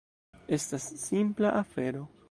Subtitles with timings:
[0.57, 2.07] Estas simpla afero.